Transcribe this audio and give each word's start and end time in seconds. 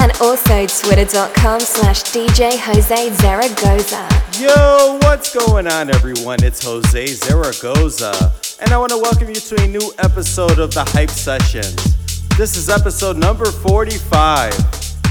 And 0.00 0.12
also 0.20 0.66
twitter.com 0.66 1.60
slash 1.60 2.02
DJ 2.04 2.58
Jose 2.58 3.10
Zaragoza. 3.14 4.08
Yo, 4.40 4.98
what's 5.02 5.34
going 5.34 5.66
on, 5.66 5.90
everyone? 5.90 6.42
It's 6.42 6.64
Jose 6.64 7.06
Zaragoza, 7.06 8.32
and 8.60 8.72
I 8.72 8.78
want 8.78 8.90
to 8.90 8.98
welcome 8.98 9.28
you 9.28 9.34
to 9.34 9.62
a 9.62 9.66
new 9.68 9.92
episode 9.98 10.58
of 10.58 10.72
the 10.74 10.84
Hype 10.84 11.10
Sessions. 11.10 11.96
This 12.36 12.56
is 12.56 12.68
episode 12.68 13.16
number 13.16 13.44
45. 13.44 14.52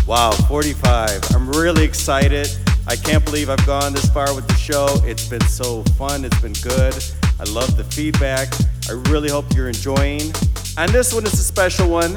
Wow, 0.08 0.31
45. 0.31 1.36
I'm 1.36 1.50
really 1.52 1.86
excited. 1.86 2.50
I 2.88 2.95
can't 2.95 3.23
believe 3.23 3.50
I've 3.50 3.66
gone 3.66 3.94
this 3.94 4.09
far 4.09 4.34
with 4.36 4.48
the 4.48 4.55
show. 4.55 4.88
It's 5.05 5.27
been 5.27 5.48
so 5.48 5.84
fun, 5.98 6.25
it's 6.25 6.41
been 6.41 6.53
good. 6.63 6.95
I 7.39 7.44
love 7.45 7.77
the 7.77 7.84
feedback. 7.86 8.53
I 8.89 8.94
really 9.09 9.30
hope 9.30 9.45
you're 9.55 9.67
enjoying. 9.67 10.34
And 10.77 10.91
this 10.91 11.13
one 11.13 11.25
is 11.25 11.34
a 11.34 11.44
special 11.44 11.89
one. 11.89 12.16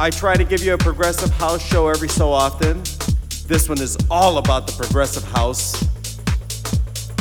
I 0.00 0.08
try 0.08 0.34
to 0.34 0.44
give 0.44 0.62
you 0.62 0.72
a 0.72 0.78
progressive 0.78 1.28
house 1.32 1.62
show 1.62 1.88
every 1.88 2.08
so 2.08 2.32
often. 2.32 2.78
This 3.46 3.68
one 3.68 3.78
is 3.82 3.98
all 4.10 4.38
about 4.38 4.66
the 4.66 4.72
progressive 4.72 5.24
house. 5.24 5.76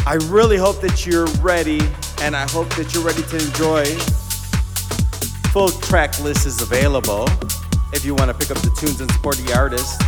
I 0.08 0.14
really 0.32 0.56
hope 0.56 0.80
that 0.80 1.06
you're 1.06 1.28
ready, 1.42 1.82
and 2.22 2.38
I 2.38 2.50
hope 2.50 2.70
that 2.76 2.94
you're 2.94 3.04
ready 3.04 3.22
to 3.24 3.36
enjoy. 3.36 3.84
Full 5.52 5.68
track 5.82 6.18
list 6.22 6.48
is 6.48 6.62
available 6.62 7.28
if 7.92 8.06
you 8.06 8.16
want 8.16 8.32
to 8.32 8.34
pick 8.34 8.50
up 8.50 8.64
the 8.64 8.74
tunes 8.80 9.02
and 9.02 9.12
support 9.12 9.36
the 9.36 9.54
artist. 9.54 10.02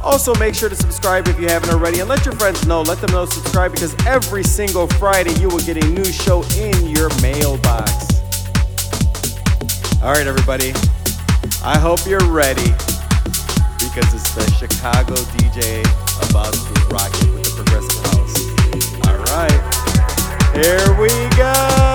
Also, 0.00 0.32
make 0.36 0.54
sure 0.54 0.68
to 0.68 0.76
subscribe 0.76 1.26
if 1.26 1.40
you 1.40 1.48
haven't 1.48 1.70
already, 1.70 1.98
and 1.98 2.08
let 2.08 2.24
your 2.24 2.36
friends 2.36 2.64
know. 2.64 2.82
Let 2.82 3.00
them 3.00 3.10
know 3.10 3.24
subscribe 3.24 3.72
because 3.72 3.96
every 4.06 4.44
single 4.44 4.86
Friday 4.86 5.34
you 5.40 5.48
will 5.48 5.64
get 5.66 5.76
a 5.76 5.88
new 5.88 6.04
show 6.04 6.44
in 6.56 6.86
your 6.86 7.08
mailbox. 7.20 7.90
All 10.00 10.12
right, 10.12 10.28
everybody. 10.28 10.72
I 11.64 11.78
hope 11.78 12.04
you're 12.06 12.18
ready 12.28 12.72
because 13.78 14.12
it's 14.12 14.34
the 14.34 14.44
Chicago 14.58 15.14
DJ 15.14 15.82
about 16.28 16.52
to 16.52 16.86
rock 16.92 17.12
it 17.22 17.32
with 17.32 17.44
the 17.44 17.62
progressive 17.62 18.02
house. 18.10 18.36
All 19.06 19.18
right, 19.30 20.56
here 20.56 21.00
we 21.00 21.08
go. 21.36 21.91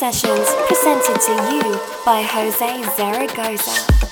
Sessions, 0.00 0.48
presented 0.66 1.20
to 1.20 1.32
you 1.52 1.78
by 2.06 2.22
Jose 2.22 2.82
Zaragoza. 2.96 4.09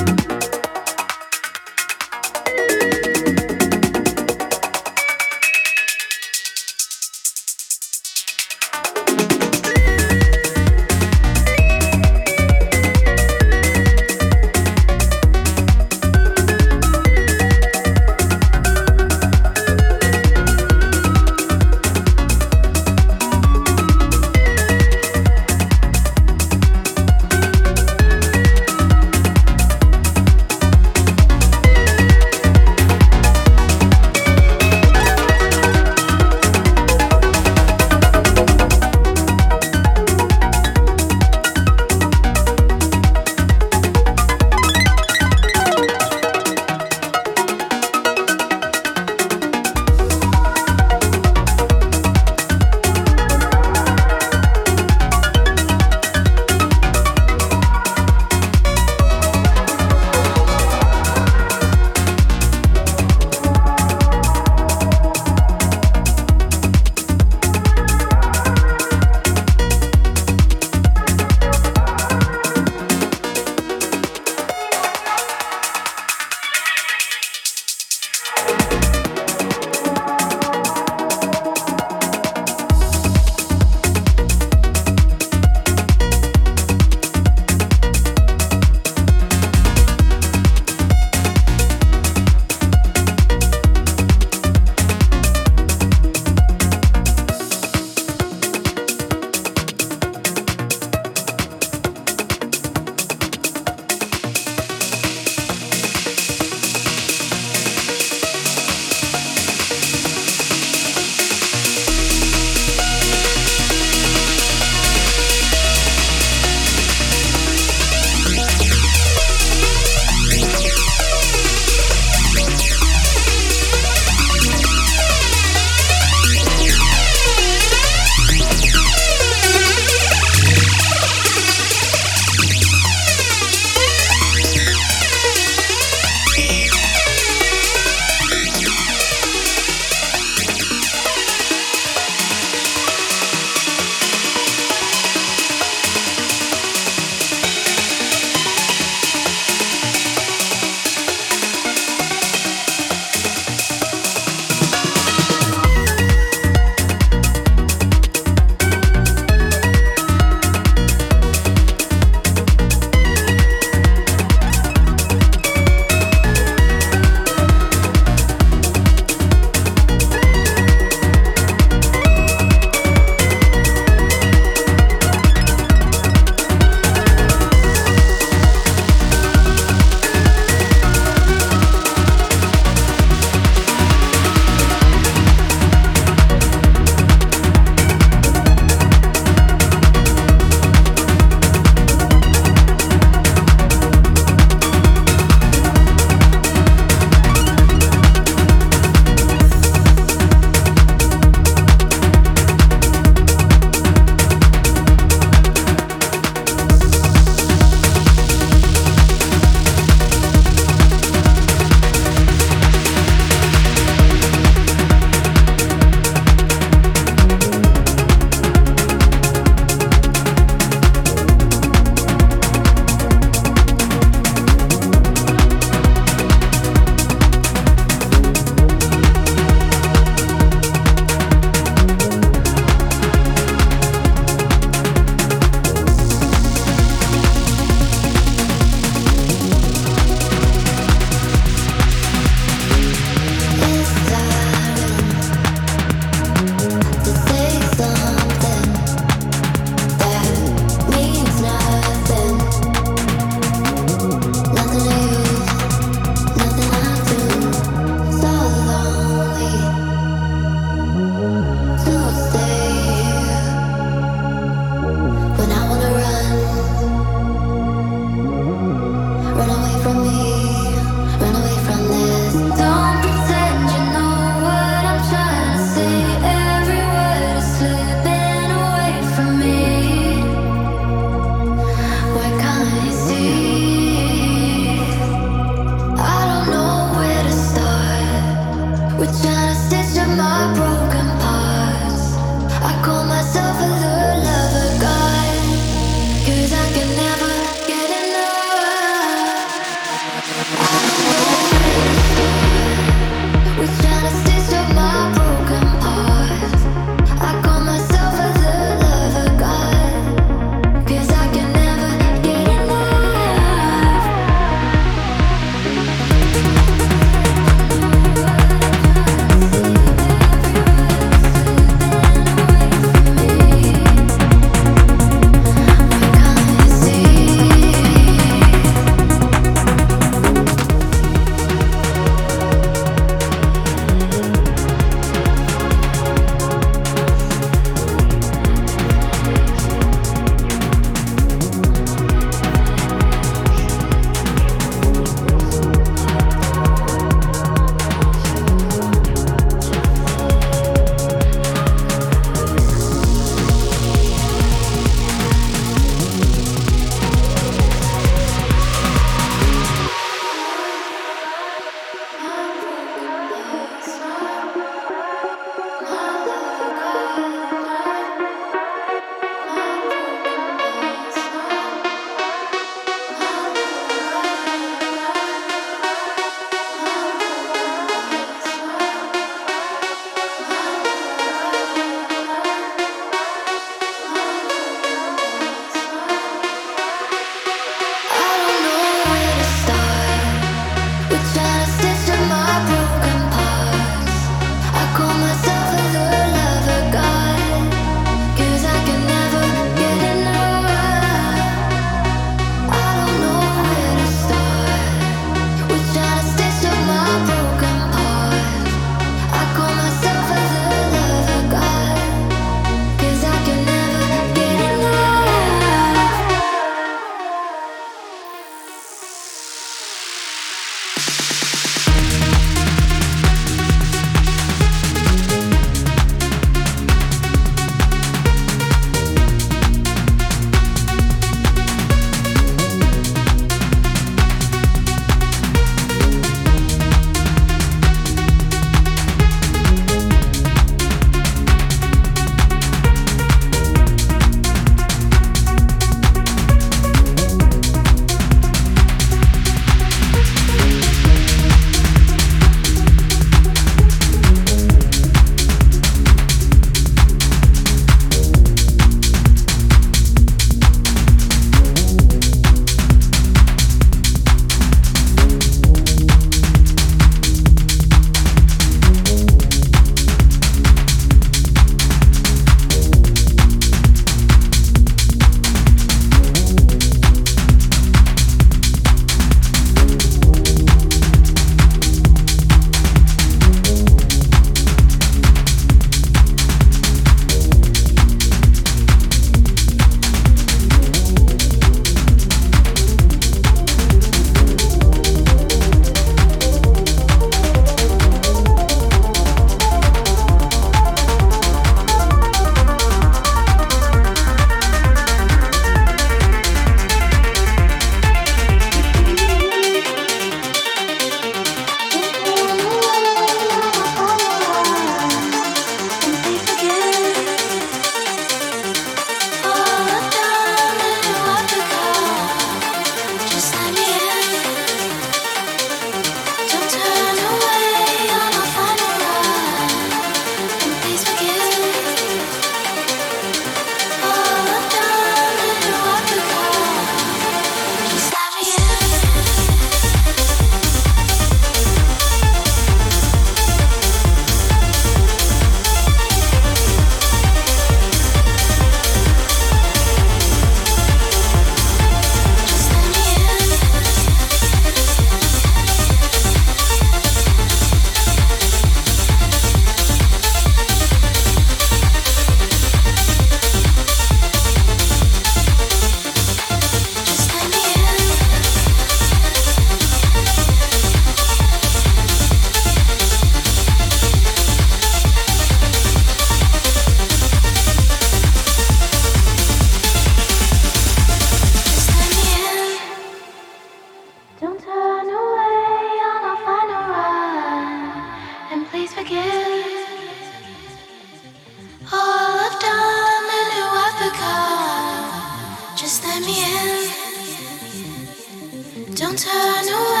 Don't 599.11 599.19
turn 599.19 599.67
away. 599.67 600.00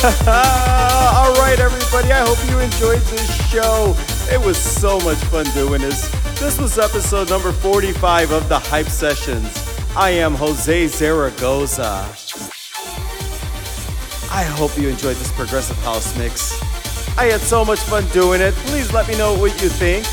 All 0.26 1.34
right, 1.34 1.58
everybody. 1.60 2.10
I 2.10 2.24
hope 2.24 2.38
you 2.48 2.58
enjoyed 2.58 3.02
this 3.12 3.50
show. 3.50 3.94
It 4.32 4.42
was 4.42 4.56
so 4.56 4.98
much 5.00 5.18
fun 5.24 5.44
doing 5.52 5.82
this. 5.82 6.08
This 6.40 6.58
was 6.58 6.78
episode 6.78 7.28
number 7.28 7.52
45 7.52 8.30
of 8.30 8.48
the 8.48 8.58
Hype 8.58 8.86
Sessions. 8.86 9.52
I 9.94 10.08
am 10.08 10.34
Jose 10.36 10.86
Zaragoza. 10.86 12.08
I 14.32 14.42
hope 14.42 14.78
you 14.78 14.88
enjoyed 14.88 15.16
this 15.16 15.30
progressive 15.32 15.76
house 15.82 16.16
mix. 16.16 16.58
I 17.18 17.24
had 17.26 17.42
so 17.42 17.62
much 17.62 17.80
fun 17.80 18.08
doing 18.08 18.40
it. 18.40 18.54
Please 18.72 18.90
let 18.94 19.06
me 19.06 19.18
know 19.18 19.36
what 19.36 19.52
you 19.60 19.68
think. 19.68 20.06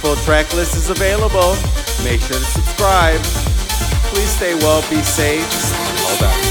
Full 0.00 0.16
track 0.24 0.50
list 0.54 0.74
is 0.74 0.88
available. 0.88 1.52
Make 2.02 2.22
sure 2.22 2.38
to 2.38 2.44
subscribe. 2.46 3.20
Please 4.08 4.30
stay 4.30 4.54
well, 4.54 4.80
be 4.88 5.02
safe. 5.02 5.44
All 6.08 6.16
that. 6.16 6.43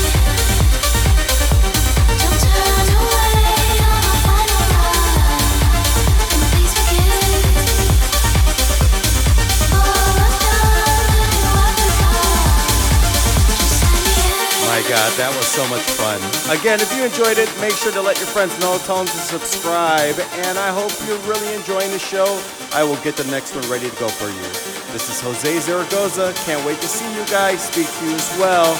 That 15.18 15.30
was 15.36 15.46
so 15.46 15.68
much 15.70 15.86
fun. 16.00 16.18
Again, 16.50 16.82
if 16.82 16.90
you 16.96 17.04
enjoyed 17.04 17.38
it, 17.38 17.50
make 17.62 17.74
sure 17.74 17.92
to 17.92 18.02
let 18.02 18.18
your 18.18 18.28
friends 18.28 18.58
know, 18.60 18.78
tell 18.86 18.98
them 18.98 19.08
to 19.08 19.22
subscribe, 19.22 20.18
and 20.46 20.58
I 20.58 20.70
hope 20.74 20.92
you're 21.08 21.22
really 21.30 21.54
enjoying 21.54 21.92
the 21.92 22.00
show. 22.00 22.28
I 22.74 22.84
will 22.84 23.02
get 23.04 23.16
the 23.16 23.30
next 23.30 23.56
one 23.56 23.68
ready 23.70 23.90
to 23.90 23.96
go 23.98 24.10
for 24.10 24.30
you. 24.30 24.48
This 24.92 25.10
is 25.10 25.22
Jose 25.22 25.60
Zaragoza. 25.60 26.34
Can't 26.46 26.66
wait 26.66 26.80
to 26.82 26.88
see 26.88 27.08
you 27.14 27.26
guys, 27.28 27.62
speak 27.62 27.88
to 27.88 28.06
you 28.06 28.16
as 28.16 28.30
well. 28.40 28.74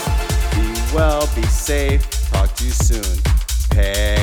Be 0.56 0.74
well, 0.94 1.30
be 1.36 1.44
safe. 1.44 2.02
Talk 2.32 2.54
to 2.56 2.66
you 2.66 2.72
soon. 2.72 3.22
Peace. 3.72 4.23